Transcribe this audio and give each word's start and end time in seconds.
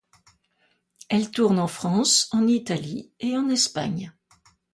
Elle 1.09 1.29
tourne 1.29 1.59
en 1.59 1.67
France, 1.67 2.27
en 2.31 2.47
Italie 2.47 3.11
et 3.19 3.37
en 3.37 3.49
Espagne. 3.49 4.11